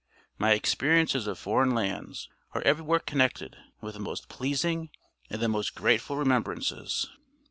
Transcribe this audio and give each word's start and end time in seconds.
My 0.39 0.53
experiences 0.53 1.27
of 1.27 1.37
foreign 1.37 1.75
lands 1.75 2.27
are 2.53 2.63
everywhere 2.63 2.97
connected 2.97 3.55
with 3.81 3.93
the 3.93 3.99
most 3.99 4.29
pleasing 4.29 4.89
and 5.29 5.39
the 5.39 5.47
most 5.47 5.75
grateful 5.75 6.15
remembrances." 6.17 7.07